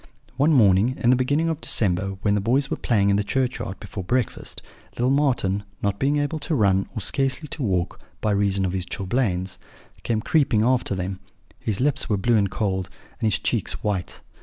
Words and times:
"One 0.35 0.51
morning 0.51 0.97
in 0.99 1.11
the 1.11 1.15
beginning 1.15 1.47
of 1.47 1.61
December, 1.61 2.17
when 2.23 2.33
the 2.33 2.41
boys 2.41 2.71
were 2.71 2.77
playing 2.77 3.11
in 3.11 3.17
the 3.17 3.23
churchyard 3.23 3.79
before 3.79 4.03
breakfast, 4.03 4.59
little 4.93 5.11
Marten, 5.11 5.63
not 5.83 5.99
being 5.99 6.15
able 6.17 6.39
to 6.39 6.55
run, 6.55 6.87
or 6.95 7.01
scarcely 7.01 7.47
to 7.49 7.61
walk, 7.61 7.99
by 8.19 8.31
reason 8.31 8.65
of 8.65 8.73
his 8.73 8.87
chilblains, 8.87 9.59
came 10.01 10.21
creeping 10.21 10.63
after 10.63 10.95
them; 10.95 11.19
his 11.59 11.79
lips 11.79 12.09
were 12.09 12.17
blue 12.17 12.35
and 12.35 12.49
cold, 12.49 12.89
and 13.19 13.27
his 13.31 13.37
cheeks 13.37 13.83
white. 13.83 14.21